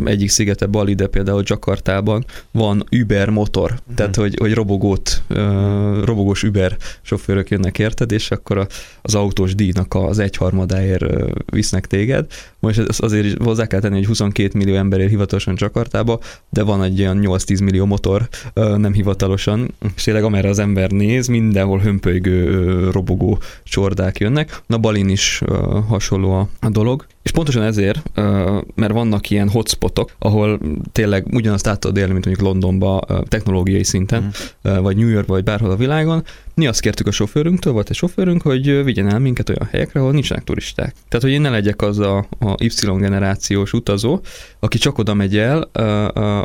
egyik 0.05 0.31
szigete 0.31 0.67
Bali, 0.67 0.95
de 0.95 1.07
például 1.07 1.43
Jakartában 1.45 2.25
van 2.51 2.85
Uber 3.01 3.31
motor, 3.31 3.71
mm. 3.71 3.95
tehát 3.95 4.17
hogy, 4.17 4.37
hogy 4.39 4.55
robogót, 4.55 5.23
robogós 6.05 6.43
Uber 6.43 6.77
sofőrök 7.03 7.51
jönnek 7.51 7.79
érted, 7.79 8.13
és 8.13 8.31
akkor 8.31 8.67
az 9.03 9.15
autós 9.15 9.55
díjnak 9.55 9.95
az 9.95 10.19
egyharmadáért 10.19 11.05
visznek 11.51 11.87
téged. 11.87 12.27
Most 12.59 12.79
azért 12.99 13.43
hozzá 13.43 13.67
kell 13.67 13.81
tenni, 13.81 13.95
hogy 13.95 14.07
22 14.07 14.59
millió 14.59 14.75
ember 14.75 15.01
él 15.01 15.09
hivatalosan 15.09 15.55
Jakartába, 15.59 16.19
de 16.51 16.63
van 16.63 16.83
egy 16.83 17.01
olyan 17.01 17.21
8-10 17.23 17.65
millió 17.65 17.85
motor 17.85 18.29
nem 18.55 18.93
hivatalosan, 18.93 19.75
és 19.97 20.03
tényleg 20.03 20.25
amerre 20.25 20.49
az 20.49 20.59
ember 20.59 20.91
néz, 20.91 21.27
mindenhol 21.27 21.79
hömpölygő, 21.79 22.52
robogó 22.91 23.39
csordák 23.65 24.19
jönnek. 24.19 24.63
Na 24.67 24.79
Balin 24.79 25.09
is 25.09 25.43
hasonló 25.89 26.33
a, 26.61 26.69
dolog, 26.69 27.07
és 27.23 27.31
pontosan 27.31 27.63
ezért, 27.63 28.11
mert 28.75 28.93
vannak 28.93 29.31
ilyen 29.31 29.49
hotspotok, 29.49 30.11
ahol 30.19 30.61
tényleg 30.93 31.27
ugyanazt 31.31 31.67
át 31.67 31.81
tudod 31.81 31.97
élni, 31.97 32.13
mint 32.13 32.25
mondjuk 32.25 32.47
Londonba 32.47 33.01
technológiai 33.29 33.85
szinten, 33.85 34.23
mm. 34.69 34.77
vagy 34.77 34.97
New 34.97 35.09
York, 35.09 35.27
vagy 35.27 35.45
bárhol 35.45 35.71
a 35.71 35.77
világon. 35.77 36.25
Mi 36.55 36.67
azt 36.67 36.81
kértük 36.81 37.07
a 37.07 37.11
sofőrünktől, 37.11 37.73
volt 37.73 37.91
egy 37.91 37.97
sofőrünk, 37.97 38.43
hogy 38.43 38.85
vigyen 38.85 39.09
el 39.09 39.19
minket 39.19 39.49
olyan 39.49 39.69
helyekre, 39.71 40.01
ahol 40.01 40.13
nincsenek 40.13 40.45
turisták. 40.45 40.95
Tehát, 41.09 41.25
hogy 41.25 41.31
én 41.31 41.41
ne 41.41 41.51
legyek 41.51 41.83
az 41.83 41.99
a, 41.99 42.17
a 42.39 42.55
Y 42.59 42.69
generációs 42.99 43.73
utazó, 43.73 44.21
aki 44.61 44.79
csak 44.79 44.99
oda 44.99 45.15
megy 45.15 45.37
el, 45.37 45.61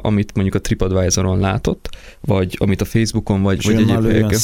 amit 0.01 0.31
mondjuk 0.34 0.55
a 0.55 0.62
TripAdvisor-on 0.62 1.39
látott, 1.39 1.89
vagy 2.22 2.55
amit 2.60 2.81
a 2.81 2.86
Facebookon, 2.86 3.41
vagy, 3.41 3.63
vagy 3.65 3.75
egyéb 3.75 3.88
helyeken. 4.10 4.39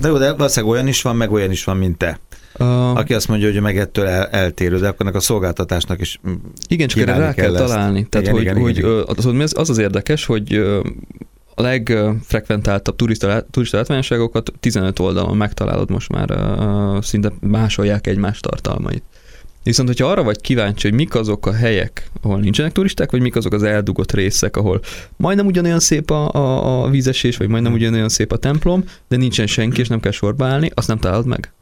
De 0.00 0.08
jó, 0.08 0.18
de 0.18 0.32
valószínűleg 0.32 0.74
olyan 0.74 0.86
is 0.86 1.02
van, 1.02 1.16
meg 1.16 1.32
olyan 1.32 1.50
is 1.50 1.64
van, 1.64 1.76
mint 1.76 1.98
te. 1.98 2.18
Uh, 2.58 2.96
Aki 2.96 3.14
azt 3.14 3.28
mondja, 3.28 3.50
hogy 3.52 3.60
meg 3.60 3.78
ettől 3.78 4.06
el, 4.06 4.26
eltérő, 4.26 4.78
de 4.78 4.88
akkor 4.88 5.16
a 5.16 5.20
szolgáltatásnak 5.20 6.00
is 6.00 6.20
Igen, 6.68 6.88
csak 6.88 7.00
erre 7.00 7.18
rá 7.18 7.34
kell 7.34 7.56
ezt. 7.56 7.66
találni. 7.66 8.06
Tehát, 8.08 8.26
igen, 8.26 8.38
hogy, 8.38 8.42
igen, 8.42 8.60
hogy 8.60 8.76
igen. 8.76 9.40
Az, 9.40 9.52
az 9.56 9.70
az 9.70 9.78
érdekes, 9.78 10.24
hogy 10.24 10.54
a 11.54 11.62
legfrekventáltabb 11.62 12.96
turista, 12.96 13.46
turista 13.50 13.76
látványosságokat 13.76 14.52
15 14.60 14.98
oldalon 14.98 15.36
megtalálod 15.36 15.90
most 15.90 16.12
már, 16.12 16.38
szinte 17.02 17.32
másolják 17.40 18.06
egymás 18.06 18.40
tartalmait. 18.40 19.02
Viszont, 19.62 19.88
hogyha 19.88 20.06
arra 20.06 20.22
vagy 20.22 20.40
kíváncsi, 20.40 20.88
hogy 20.88 20.96
mik 20.96 21.14
azok 21.14 21.46
a 21.46 21.52
helyek, 21.52 22.10
ahol 22.22 22.38
nincsenek 22.38 22.72
turisták, 22.72 23.10
vagy 23.10 23.20
mik 23.20 23.36
azok 23.36 23.52
az 23.52 23.62
eldugott 23.62 24.12
részek, 24.12 24.56
ahol 24.56 24.80
majdnem 25.16 25.46
ugyanolyan 25.46 25.80
szép 25.80 26.10
a, 26.10 26.30
a, 26.30 26.82
a 26.84 26.90
vízesés, 26.90 27.36
vagy 27.36 27.48
majdnem 27.48 27.72
ugyanolyan 27.72 28.08
szép 28.08 28.32
a 28.32 28.36
templom, 28.36 28.84
de 29.08 29.16
nincsen 29.16 29.46
senki, 29.46 29.80
és 29.80 29.88
nem 29.88 30.00
kell 30.00 30.12
sorba 30.12 30.46
állni, 30.46 30.70
azt 30.74 30.88
nem 30.88 30.98
találod 30.98 31.26
meg. 31.26 31.52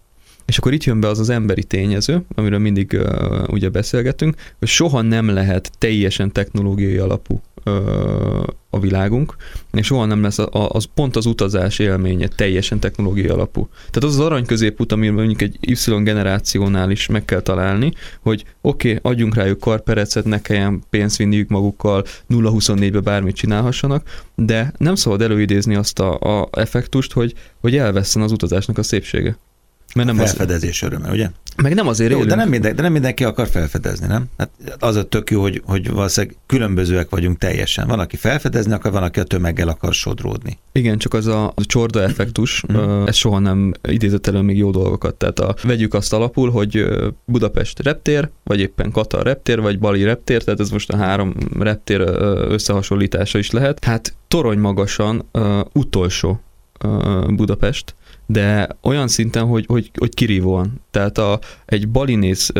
És 0.47 0.59
akkor 0.59 0.73
itt 0.73 0.85
jön 0.85 1.01
be 1.01 1.09
az 1.09 1.19
az 1.19 1.29
emberi 1.29 1.65
tényező, 1.65 2.25
amiről 2.35 2.59
mindig 2.59 2.93
uh, 2.93 3.49
ugye 3.49 3.69
beszélgetünk, 3.69 4.37
hogy 4.59 4.69
soha 4.69 5.01
nem 5.01 5.29
lehet 5.29 5.71
teljesen 5.79 6.33
technológiai 6.33 6.97
alapú 6.97 7.43
uh, 7.65 8.43
a 8.71 8.81
világunk, 8.81 9.37
és 9.73 9.87
soha 9.87 10.05
nem 10.05 10.23
lesz 10.23 10.39
a, 10.39 10.49
az 10.51 10.89
pont 10.95 11.17
az 11.17 11.27
utazás 11.27 11.79
élménye 11.79 12.29
teljesen 12.29 12.79
technológiai 12.81 13.29
alapú. 13.29 13.69
Tehát 13.91 14.09
az 14.09 14.19
az 14.19 14.27
arany 14.27 14.47
középút, 14.47 14.93
ami 14.93 15.09
mondjuk 15.09 15.43
egy 15.43 15.57
Y 15.61 16.03
generációnál 16.03 16.91
is 16.91 17.07
meg 17.07 17.25
kell 17.25 17.41
találni, 17.41 17.93
hogy 18.21 18.45
oké, 18.61 18.95
okay, 18.95 19.13
adjunk 19.13 19.35
rájuk 19.35 19.61
karperecet, 19.61 20.25
ne 20.25 20.41
kelljen 20.41 20.83
pénzt 20.91 21.17
vinniük 21.17 21.49
magukkal, 21.49 22.05
0-24-be 22.31 23.01
bármit 23.01 23.37
csinálhassanak, 23.37 24.25
de 24.35 24.73
nem 24.79 24.95
szabad 24.95 25.23
előidézni 25.23 25.75
azt 25.75 25.99
a, 25.99 26.19
a 26.19 26.49
effektust, 26.53 27.13
hogy, 27.13 27.35
hogy 27.61 27.77
elveszten 27.77 28.23
az 28.23 28.33
utazásnak 28.33 28.79
a 28.79 28.83
szépsége. 28.83 29.37
Mert 29.95 30.09
nem 30.09 30.17
felfedezés 30.17 30.83
az... 30.83 30.89
öröme, 30.89 31.11
ugye? 31.11 31.31
Meg 31.63 31.75
nem 31.75 31.89
azért 31.89 32.11
Jó, 32.11 32.25
de 32.25 32.35
nem, 32.35 32.49
minden, 32.49 32.77
de 32.77 32.83
nem 32.83 32.93
mindenki 32.93 33.25
akar 33.25 33.49
felfedezni, 33.49 34.07
nem? 34.07 34.25
Hát 34.39 34.51
az 34.79 34.97
a 34.97 35.05
tök 35.05 35.31
jó, 35.31 35.41
hogy, 35.41 35.63
hogy 35.65 35.91
valószínűleg 35.91 36.37
különbözőek 36.47 37.09
vagyunk 37.11 37.39
teljesen. 37.39 37.87
Van, 37.87 37.99
aki 37.99 38.17
felfedezni 38.17 38.73
akar, 38.73 38.93
van, 38.93 39.03
aki 39.03 39.21
a 39.21 39.25
tömeggel 39.25 39.69
akar 39.69 39.95
sodródni. 39.95 40.59
Igen, 40.73 40.99
csak 40.99 41.15
az 41.15 41.27
a, 41.27 41.47
a 41.47 41.65
csorda 41.65 42.03
effektus, 42.03 42.65
mm. 42.73 43.05
ez 43.07 43.15
soha 43.15 43.39
nem 43.39 43.73
idézett 43.89 44.27
elő 44.27 44.41
még 44.41 44.57
jó 44.57 44.71
dolgokat. 44.71 45.15
Tehát 45.15 45.39
a, 45.39 45.55
vegyük 45.63 45.95
azt 45.95 46.13
alapul, 46.13 46.51
hogy 46.51 46.87
Budapest 47.25 47.83
reptér, 47.83 48.29
vagy 48.45 48.61
éppen 48.61 48.91
Katar 48.91 49.23
reptér, 49.23 49.61
vagy 49.61 49.79
Bali 49.79 50.05
reptér, 50.05 50.45
tehát 50.45 50.61
ez 50.61 50.71
most 50.71 50.91
a 50.91 50.97
három 50.97 51.35
reptér 51.59 52.01
összehasonlítása 52.49 53.39
is 53.39 53.51
lehet. 53.51 53.85
Hát 53.85 54.15
torony 54.29 54.59
magasan 54.59 55.29
uh, 55.33 55.61
utolsó 55.73 56.41
uh, 56.85 57.33
Budapest, 57.33 57.95
de 58.27 58.69
olyan 58.83 59.09
szinten, 59.09 59.47
hogy, 59.47 59.65
hogy, 59.67 59.91
hogy 59.99 60.15
kirívóan. 60.15 60.81
Tehát 60.91 61.19
a, 61.19 61.39
egy 61.65 61.89
balinész 61.89 62.51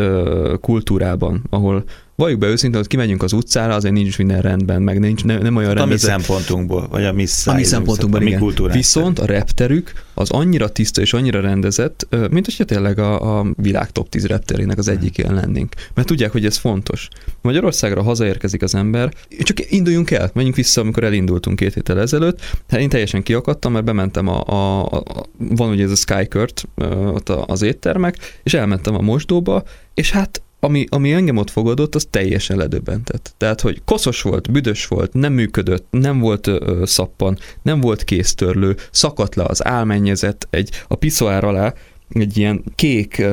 kultúrában, 0.61 1.43
ahol 1.49 1.83
valljuk 2.15 2.39
be 2.39 2.47
őszintén, 2.47 2.79
hogy 2.79 2.87
kimegyünk 2.87 3.23
az 3.23 3.33
utcára, 3.33 3.73
azért 3.73 3.93
nincs 3.93 4.17
minden 4.17 4.41
rendben, 4.41 4.81
meg 4.81 4.99
nincs, 4.99 5.23
nem, 5.23 5.41
nem 5.41 5.55
olyan 5.55 5.73
rendezett. 5.73 6.09
A 6.11 6.15
mi 6.15 6.23
szempontunkból, 6.23 6.87
vagy 6.87 7.05
a 7.05 7.13
mi 7.13 7.25
A 7.45 7.53
mi 7.53 7.63
szempontunkból, 7.63 8.21
igen. 8.21 8.43
Mi 8.43 8.71
Viszont 8.71 9.19
a 9.19 9.25
repterük 9.25 9.91
az 10.13 10.29
annyira 10.31 10.69
tiszta 10.69 11.01
és 11.01 11.13
annyira 11.13 11.41
rendezett, 11.41 12.07
mint 12.29 12.45
hogyha 12.45 12.63
tényleg 12.63 12.99
a, 12.99 13.39
a 13.39 13.45
világ 13.57 13.91
top 13.91 14.09
10 14.09 14.25
repterének 14.25 14.77
az 14.77 14.87
egyik 14.87 15.17
ilyen 15.17 15.33
lennénk. 15.33 15.73
Mert 15.93 16.07
tudják, 16.07 16.31
hogy 16.31 16.45
ez 16.45 16.57
fontos. 16.57 17.07
Magyarországra 17.41 18.03
hazaérkezik 18.03 18.61
az 18.61 18.75
ember, 18.75 19.13
csak 19.39 19.71
induljunk 19.71 20.11
el, 20.11 20.29
menjünk 20.33 20.55
vissza, 20.55 20.81
amikor 20.81 21.03
elindultunk 21.03 21.55
két 21.55 21.73
héttel 21.73 21.99
ezelőtt. 21.99 22.39
Hát 22.69 22.79
én 22.79 22.89
teljesen 22.89 23.23
kiakadtam, 23.23 23.71
mert 23.71 23.85
bementem 23.85 24.27
a, 24.27 24.43
a, 24.45 24.85
a 24.85 25.25
van 25.37 25.69
ugye 25.69 25.83
ez 25.83 25.91
a 25.91 25.95
Skykört, 25.95 26.67
ott 27.13 27.29
az 27.29 27.61
éttermek, 27.61 28.39
és 28.43 28.53
elmentem 28.53 28.95
a 28.95 29.01
mosdóba, 29.01 29.63
és 29.93 30.11
hát 30.11 30.41
ami, 30.65 30.85
ami 30.89 31.13
engem 31.13 31.37
ott 31.37 31.49
fogadott, 31.49 31.95
az 31.95 32.07
teljesen 32.09 32.57
ledöbbentett. 32.57 33.33
Tehát, 33.37 33.61
hogy 33.61 33.81
koszos 33.85 34.21
volt, 34.21 34.51
büdös 34.51 34.87
volt, 34.87 35.13
nem 35.13 35.33
működött, 35.33 35.87
nem 35.89 36.19
volt 36.19 36.47
ö, 36.47 36.81
szappan, 36.85 37.37
nem 37.61 37.79
volt 37.79 38.03
kéztörlő, 38.03 38.75
szakadt 38.91 39.35
le 39.35 39.43
az 39.43 39.65
álmennyezet 39.65 40.47
egy, 40.49 40.69
a 40.87 40.95
piszoár 40.95 41.43
alá, 41.43 41.73
egy 42.21 42.37
ilyen 42.37 42.63
kék 42.75 43.23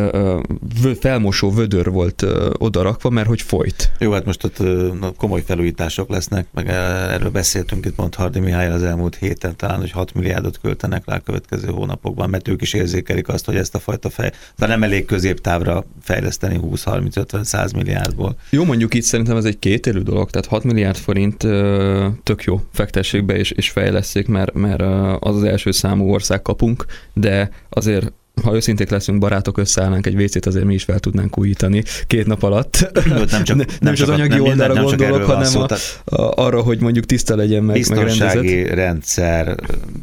felmosó 1.01 1.51
vödör 1.51 1.91
volt 1.91 2.27
odarakva, 2.59 3.11
mert 3.11 3.27
hogy 3.29 3.43
folyt. 3.43 3.93
Jó, 3.99 4.13
hát 4.13 4.25
most 4.25 4.45
ott 4.45 4.63
komoly 5.17 5.43
felújítások 5.43 6.09
lesznek, 6.09 6.47
meg 6.55 6.69
erről 6.69 7.31
beszéltünk 7.31 7.87
itt 7.87 7.95
pont 7.95 8.15
Hardi 8.15 8.41
Mihály 8.41 8.71
az 8.71 8.83
elmúlt 8.83 9.17
héten, 9.17 9.57
talán, 9.57 9.79
hogy 9.79 9.91
6 9.91 10.15
milliárdot 10.15 10.61
költenek 10.61 11.03
rá 11.07 11.17
a 11.17 11.21
következő 11.21 11.69
hónapokban, 11.69 12.31
mert 12.31 12.49
ők 12.49 12.63
is 12.63 12.73
érzékelik 12.73 13.29
azt, 13.29 13.45
hogy 13.45 13.57
ezt 13.57 13.75
a 13.75 13.79
fajta 13.79 14.11
fej, 14.11 14.31
de 14.57 14.67
nem 14.67 14.83
elég 14.83 15.05
középtávra 15.05 15.85
fejleszteni 16.01 16.61
20-30-50-100 16.63 17.75
milliárdból. 17.75 18.37
Jó, 18.51 18.65
mondjuk 18.65 18.95
itt 18.95 19.03
szerintem 19.03 19.37
ez 19.37 19.45
egy 19.45 19.59
kétélű 19.59 20.01
dolog, 20.01 20.31
tehát 20.31 20.49
6 20.49 20.65
milliárd 20.65 20.97
forint 20.97 21.37
tök 22.23 22.45
jó, 22.45 22.61
fektessék 22.73 23.25
be 23.25 23.37
és, 23.37 23.51
és 23.51 23.71
fejleszték, 23.71 24.27
mert, 24.27 24.53
mert 24.53 24.83
az 25.19 25.37
az 25.37 25.45
első 25.45 25.71
számú 25.71 26.13
ország 26.13 26.43
kapunk, 26.43 26.85
de 27.13 27.51
azért 27.69 28.13
ha 28.43 28.55
őszinték 28.55 28.91
leszünk, 28.91 29.19
barátok, 29.19 29.59
összeállnánk 29.59 30.07
egy 30.07 30.23
WC-t, 30.23 30.47
azért 30.47 30.65
mi 30.65 30.75
is 30.75 30.85
fel 30.85 30.99
tudnánk 30.99 31.39
újítani 31.39 31.83
két 32.07 32.27
nap 32.27 32.43
alatt. 32.43 32.91
nem, 33.05 33.45
csak, 33.45 33.57
nem, 33.57 33.67
nem 33.81 33.95
csak 33.95 34.09
az 34.09 34.15
anyagi 34.15 34.35
nem, 34.35 34.43
oldalra 34.43 34.75
nem, 34.75 34.85
gondolok, 34.85 35.23
hanem 35.23 35.45
szó, 35.45 35.61
a, 35.61 35.75
a, 36.05 36.33
arra, 36.37 36.63
hogy 36.63 36.81
mondjuk 36.81 37.05
tiszta 37.05 37.37
legyen 37.37 37.63
meg, 37.63 37.75
Biztonsági 37.77 38.63
meg 38.63 38.75
rendszer, 38.75 39.57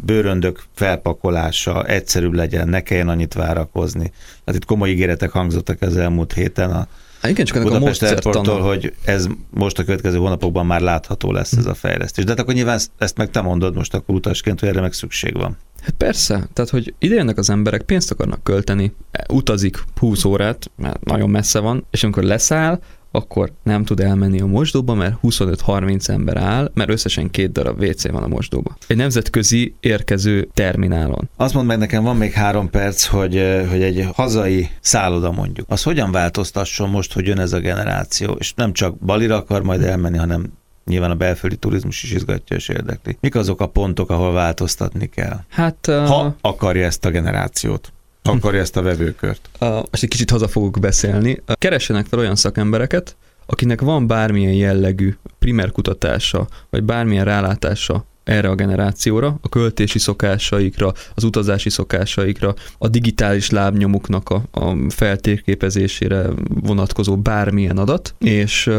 bőröndök 0.06 0.64
felpakolása, 0.76 1.86
egyszerűbb 1.86 2.34
legyen, 2.34 2.68
ne 2.68 2.82
kelljen 2.82 3.10
annyit 3.10 3.34
várakozni. 3.34 4.12
Hát 4.46 4.56
itt 4.56 4.66
komoly 4.66 4.90
ígéretek 4.90 5.30
hangzottak 5.30 5.82
az 5.82 5.98
elmúlt 5.98 6.34
héten 6.34 6.72
a 6.72 6.88
Há, 7.22 7.30
igen, 7.30 7.46
csak 7.46 7.56
ennek 7.56 7.68
Budapest 7.68 8.02
a 8.02 8.06
Airporttól, 8.06 8.62
hogy 8.62 8.94
ez 9.04 9.28
most 9.50 9.80
a 9.80 9.84
következő 9.84 10.18
hónapokban 10.18 10.66
már 10.66 10.82
látható 10.82 11.32
lesz 11.32 11.52
ez 11.52 11.66
a 11.66 11.74
fejlesztés. 11.74 12.24
De 12.24 12.30
hát 12.30 12.40
akkor 12.40 12.54
nyilván 12.54 12.80
ezt 12.98 13.18
meg 13.18 13.30
te 13.30 13.42
mondod 13.42 13.76
most 13.76 13.94
akkor 13.94 14.16
utasként, 14.16 14.60
hogy 14.60 14.70
erre 14.70 14.82
meg 14.82 14.94
szükség 14.94 15.38
van. 15.38 15.58
Hát 15.82 15.96
persze, 15.98 16.48
tehát 16.54 16.70
hogy 16.70 16.94
idejönnek 17.00 17.38
az 17.38 17.50
emberek, 17.50 17.82
pénzt 17.82 18.12
akarnak 18.12 18.44
költeni, 18.44 18.94
utazik 19.34 19.84
20 20.00 20.26
órát, 20.26 20.72
mert 20.76 21.06
nagyon 21.06 21.30
messze 21.30 21.60
van, 21.60 21.86
és 21.92 22.04
amikor 22.04 22.24
leszáll, 22.24 22.80
akkor 23.12 23.52
nem 23.64 23.84
tud 23.84 24.00
elmenni 24.00 24.42
a 24.42 24.46
mosdóba, 24.46 24.94
mert 24.94 25.16
25-30 25.24 26.10
ember 26.10 26.38
áll, 26.38 26.72
mert 26.74 26.90
összesen 26.90 27.30
két 27.30 27.52
darab 27.52 27.82
WC 27.82 28.12
van 28.12 28.24
a 28.24 28.28
mosdóba. 28.28 28.78
Egy 28.88 28.98
nemzetközi 28.98 29.76
érkező 29.80 30.50
terminálon. 30.54 31.30
Azt 31.36 31.54
mondd 31.54 31.68
meg 31.68 31.78
nekem, 31.78 32.04
van 32.04 32.18
még 32.18 32.32
három 32.32 32.70
perc, 32.70 33.06
hogy, 33.06 33.66
hogy 33.70 33.82
egy 33.82 34.08
hazai 34.14 34.70
szálloda 34.82 35.32
mondjuk. 35.32 35.66
Az 35.70 35.84
hogyan 35.84 36.12
változtasson 36.12 36.90
most, 36.90 37.14
hogy 37.14 37.28
jön 37.28 37.40
ez 37.40 37.54
a 37.54 37.60
generáció, 37.60 38.36
és 38.40 38.54
nem 38.54 38.74
csak 38.74 38.98
Balira 38.98 39.36
akar 39.36 39.64
majd 39.64 39.82
elmenni, 39.82 40.18
hanem 40.18 40.54
nyilván 40.86 41.12
a 41.12 41.16
belföldi 41.16 41.56
turizmus 41.56 42.04
is 42.04 42.12
izgatja 42.12 42.56
és 42.56 42.70
érdekli. 42.70 43.18
Mik 43.22 43.36
azok 43.36 43.62
a 43.62 43.68
pontok, 43.68 44.10
ahol 44.10 44.34
változtatni 44.34 45.10
kell? 45.10 45.40
Hát, 45.50 45.88
uh... 45.88 46.06
Ha 46.06 46.36
akarja 46.42 46.86
ezt 46.86 47.06
a 47.06 47.10
generációt 47.10 47.92
akarja 48.30 48.60
ezt 48.60 48.78
a 48.78 48.82
vevőkört. 48.82 49.50
Most 49.60 50.04
egy 50.04 50.10
kicsit 50.10 50.30
haza 50.30 50.48
fogok 50.48 50.80
beszélni. 50.80 51.42
Keressenek 51.54 52.06
fel 52.06 52.20
olyan 52.20 52.36
szakembereket, 52.36 53.16
akinek 53.46 53.82
van 53.82 54.08
bármilyen 54.08 54.54
jellegű 54.54 55.16
primer 55.40 55.72
kutatása, 55.72 56.48
vagy 56.70 56.84
bármilyen 56.84 57.26
rálátása 57.26 58.06
erre 58.24 58.50
a 58.50 58.56
generációra, 58.56 59.38
a 59.42 59.50
költési 59.50 60.00
szokásaikra, 60.00 60.94
az 61.16 61.24
utazási 61.24 61.70
szokásaikra, 61.70 62.54
a 62.78 62.88
digitális 62.88 63.50
lábnyomuknak 63.50 64.30
a, 64.30 64.44
a 64.52 64.76
feltérképezésére 64.90 66.30
vonatkozó 66.62 67.18
bármilyen 67.18 67.78
adat, 67.78 68.16
és 68.20 68.70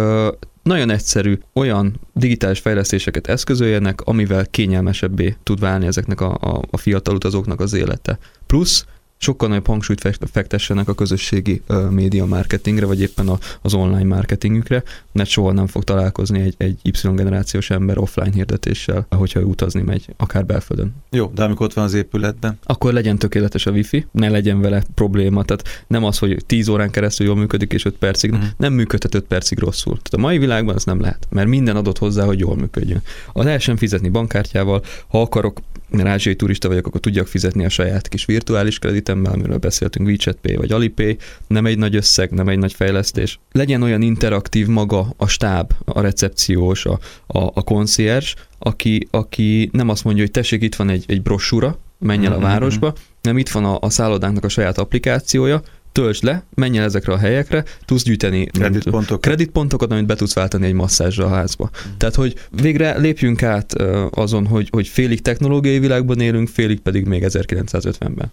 nagyon 0.63 0.91
egyszerű 0.91 1.39
olyan 1.53 2.01
digitális 2.15 2.59
fejlesztéseket 2.59 3.27
eszközöljenek, 3.27 4.01
amivel 4.01 4.47
kényelmesebbé 4.47 5.37
tud 5.43 5.61
válni 5.61 5.87
ezeknek 5.87 6.21
a, 6.21 6.39
a, 6.41 6.63
a 6.71 6.77
fiatal 6.77 7.15
utazóknak 7.15 7.61
az 7.61 7.73
élete. 7.73 8.19
Plusz 8.47 8.85
sokkal 9.21 9.49
nagyobb 9.49 9.67
hangsúlyt 9.67 10.19
fektessenek 10.33 10.89
a 10.89 10.95
közösségi 10.95 11.63
média 11.91 12.27
marketingre, 12.27 12.87
vagy 12.87 13.01
éppen 13.01 13.29
a, 13.29 13.39
az 13.63 13.75
online 13.75 14.05
marketingükre, 14.05 14.83
mert 15.13 15.29
soha 15.29 15.53
nem 15.53 15.67
fog 15.67 15.85
találkozni 15.85 16.41
egy, 16.41 16.55
egy 16.57 16.79
Y 16.83 17.09
generációs 17.15 17.71
ember 17.71 17.99
offline 17.99 18.33
hirdetéssel, 18.33 19.07
hogyha 19.11 19.41
ő 19.41 19.45
utazni 19.45 19.83
megy, 19.83 20.07
akár 20.17 20.47
belföldön. 20.47 20.95
Jó, 21.11 21.31
de 21.35 21.45
amikor 21.45 21.67
ott 21.67 21.73
van 21.73 21.85
az 21.85 21.95
épületben? 21.95 22.59
Akkor 22.65 22.93
legyen 22.93 23.19
tökéletes 23.19 23.67
a 23.67 23.71
wifi, 23.71 24.07
ne 24.11 24.29
legyen 24.29 24.61
vele 24.61 24.83
probléma. 24.95 25.45
Tehát 25.45 25.85
nem 25.87 26.05
az, 26.05 26.19
hogy 26.19 26.43
10 26.47 26.69
órán 26.69 26.91
keresztül 26.91 27.27
jól 27.27 27.37
működik, 27.37 27.73
és 27.73 27.85
5 27.85 27.95
percig, 27.95 28.33
uh-huh. 28.33 28.49
nem 28.57 28.73
működhet 28.73 29.15
5 29.15 29.25
percig 29.25 29.59
rosszul. 29.59 29.93
Tehát 29.93 30.13
a 30.13 30.19
mai 30.29 30.39
világban 30.39 30.75
ez 30.75 30.85
nem 30.85 31.01
lehet, 31.01 31.27
mert 31.31 31.49
minden 31.49 31.77
adott 31.77 31.99
hozzá, 31.99 32.25
hogy 32.25 32.39
jól 32.39 32.57
működjön. 32.57 33.03
Az 33.33 33.45
lehessen 33.45 33.77
fizetni 33.77 34.09
bankkártyával, 34.09 34.83
ha 35.09 35.21
akarok 35.21 35.61
mert 35.91 36.09
ázsiai 36.09 36.37
turista 36.37 36.69
vagyok, 36.69 36.87
akkor 36.87 37.01
tudjak 37.01 37.27
fizetni 37.27 37.65
a 37.65 37.69
saját 37.69 38.09
kis 38.09 38.25
virtuális 38.25 38.79
kreditemmel, 38.79 39.33
amiről 39.33 39.59
beszéltünk, 39.59 40.09
WeChat 40.09 40.39
Pay 40.41 40.57
vagy 40.57 40.73
Alipay, 40.73 41.17
nem 41.47 41.67
egy 41.67 41.79
nagy 41.79 41.97
összeg, 41.97 42.31
nem 42.31 42.49
egy 42.49 42.59
nagy 42.59 42.73
fejlesztés. 42.73 43.41
Legyen 43.53 43.83
olyan 43.83 44.03
interaktív 44.03 44.67
maga 44.67 45.15
a 45.17 45.27
stáb, 45.27 45.73
a 45.85 46.01
recepciós, 46.01 46.87
a, 46.87 46.99
a, 47.27 47.39
a 47.39 47.63
concierge, 47.63 48.29
aki, 48.59 49.09
aki 49.11 49.69
nem 49.73 49.89
azt 49.89 50.05
mondja, 50.05 50.23
hogy 50.23 50.33
tessék, 50.33 50.63
itt 50.63 50.75
van 50.75 50.89
egy, 50.89 51.05
egy 51.07 51.23
brosúra, 51.23 51.79
menj 51.99 52.27
el 52.27 52.33
a 52.33 52.37
mhm, 52.37 52.45
városba, 52.45 52.89
mhm. 52.89 52.99
nem 53.23 53.39
itt 53.39 53.49
van 53.49 53.65
a, 53.65 53.79
a 53.81 53.91
szállodánknak 53.91 54.45
a 54.45 54.49
saját 54.49 54.79
applikációja, 54.79 55.63
töltsd 55.93 56.25
le, 56.25 56.45
menj 56.55 56.79
el 56.79 56.85
ezekre 56.85 57.13
a 57.13 57.19
helyekre, 57.19 57.65
tudsz 57.85 58.03
gyűjteni 58.03 58.47
kreditpontokat, 58.47 59.21
kreditpontokat 59.21 59.91
amit 59.91 60.07
be 60.07 60.15
tudsz 60.15 60.35
váltani 60.35 60.67
egy 60.67 60.73
masszázsra 60.73 61.25
a 61.25 61.29
házba. 61.29 61.71
Mm. 61.73 61.97
Tehát, 61.97 62.15
hogy 62.15 62.35
végre 62.51 62.99
lépjünk 62.99 63.43
át 63.43 63.73
azon, 64.11 64.47
hogy, 64.47 64.69
hogy 64.71 64.89
félig 64.89 65.23
technológiai 65.23 65.79
világban 65.79 66.21
élünk, 66.21 66.49
félig 66.49 66.81
pedig 66.81 67.07
még 67.07 67.25
1950-ben. 67.27 68.33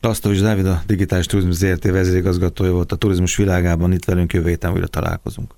Rasztovics 0.00 0.40
Dávid, 0.40 0.66
a 0.66 0.82
Digitális 0.86 1.26
Turizmus 1.26 1.54
ZRT 1.54 1.84
vezérigazgatója 1.84 2.72
volt 2.72 2.92
a 2.92 2.96
turizmus 2.96 3.36
világában, 3.36 3.92
itt 3.92 4.04
velünk 4.04 4.32
jövő 4.32 4.48
héten 4.48 4.72
újra 4.72 4.86
találkozunk. 4.86 5.54